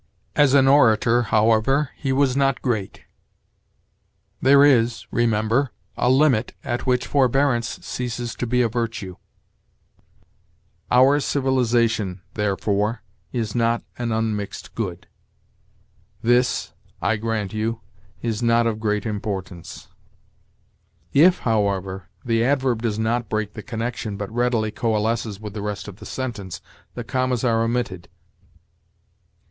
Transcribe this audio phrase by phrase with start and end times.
[0.35, 3.03] "As an orator, however, he was not great."
[4.41, 9.17] "There is, remember, a limit at which forbearance ceases to be a virtue."
[10.89, 15.05] "Our civilization, therefore, is not an unmixed good."
[16.23, 17.81] "This, I grant you,
[18.23, 19.87] is not of great importance."
[21.13, 25.87] If, however, the adverb does not break the connection, but readily coalesces with the rest
[25.87, 26.59] of the sentence,
[26.95, 28.09] the commas are omitted.